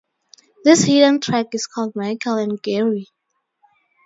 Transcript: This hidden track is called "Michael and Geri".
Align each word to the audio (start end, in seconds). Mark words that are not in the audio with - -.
This 0.63 0.81
hidden 0.85 1.19
track 1.21 1.53
is 1.53 1.67
called 1.67 1.95
"Michael 1.95 2.37
and 2.37 2.59
Geri". 2.63 3.05